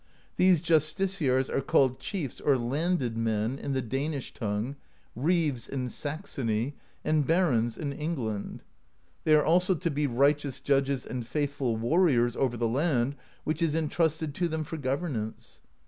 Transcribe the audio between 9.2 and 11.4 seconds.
They are also to be righteous judges and